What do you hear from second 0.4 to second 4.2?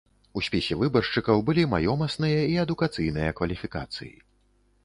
спісе выбаршчыкаў былі маёмасныя і адукацыйныя кваліфікацыі.